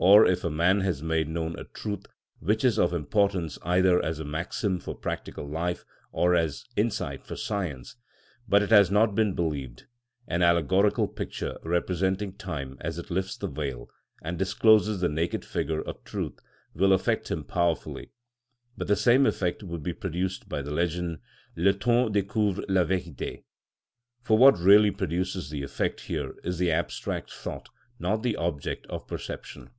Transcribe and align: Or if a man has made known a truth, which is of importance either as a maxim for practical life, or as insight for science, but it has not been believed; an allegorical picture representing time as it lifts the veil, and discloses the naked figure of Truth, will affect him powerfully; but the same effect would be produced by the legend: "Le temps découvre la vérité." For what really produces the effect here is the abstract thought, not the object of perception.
Or 0.00 0.24
if 0.24 0.44
a 0.44 0.48
man 0.50 0.82
has 0.82 1.02
made 1.02 1.26
known 1.28 1.58
a 1.58 1.64
truth, 1.64 2.06
which 2.38 2.64
is 2.64 2.78
of 2.78 2.92
importance 2.94 3.58
either 3.64 4.00
as 4.00 4.20
a 4.20 4.24
maxim 4.24 4.78
for 4.78 4.94
practical 4.94 5.44
life, 5.44 5.84
or 6.12 6.36
as 6.36 6.64
insight 6.76 7.24
for 7.26 7.34
science, 7.34 7.96
but 8.48 8.62
it 8.62 8.70
has 8.70 8.92
not 8.92 9.16
been 9.16 9.34
believed; 9.34 9.86
an 10.28 10.40
allegorical 10.40 11.08
picture 11.08 11.58
representing 11.64 12.34
time 12.34 12.76
as 12.80 12.96
it 13.00 13.10
lifts 13.10 13.36
the 13.36 13.48
veil, 13.48 13.90
and 14.22 14.38
discloses 14.38 15.00
the 15.00 15.08
naked 15.08 15.44
figure 15.44 15.80
of 15.82 16.04
Truth, 16.04 16.38
will 16.74 16.92
affect 16.92 17.28
him 17.28 17.42
powerfully; 17.42 18.12
but 18.76 18.86
the 18.86 18.94
same 18.94 19.26
effect 19.26 19.64
would 19.64 19.82
be 19.82 19.92
produced 19.92 20.48
by 20.48 20.62
the 20.62 20.70
legend: 20.70 21.18
"Le 21.56 21.72
temps 21.72 22.08
découvre 22.12 22.62
la 22.68 22.84
vérité." 22.84 23.42
For 24.22 24.38
what 24.38 24.60
really 24.60 24.92
produces 24.92 25.50
the 25.50 25.64
effect 25.64 26.02
here 26.02 26.36
is 26.44 26.58
the 26.58 26.70
abstract 26.70 27.32
thought, 27.32 27.68
not 27.98 28.22
the 28.22 28.36
object 28.36 28.86
of 28.86 29.08
perception. 29.08 29.70